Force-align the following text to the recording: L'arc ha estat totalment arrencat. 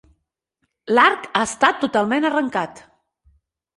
L'arc 0.95 1.29
ha 1.31 1.43
estat 1.49 1.79
totalment 1.85 2.27
arrencat. 2.31 2.83